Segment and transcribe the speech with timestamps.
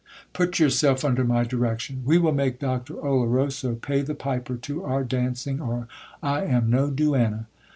[0.33, 2.01] Put yourself under my direction.
[2.03, 5.87] We will make Doctor Oloroso pay the piper to our dancing, or
[6.23, 7.45] I am no duenna.